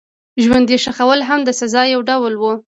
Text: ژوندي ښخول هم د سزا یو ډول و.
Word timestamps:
ژوندي 0.43 0.77
ښخول 0.83 1.19
هم 1.29 1.39
د 1.45 1.49
سزا 1.59 1.83
یو 1.93 2.01
ډول 2.09 2.33
و. 2.37 2.43